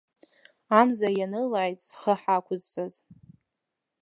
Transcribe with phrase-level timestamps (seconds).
[0.79, 2.93] Амза ианылааит зхы ҳақәызҵаз!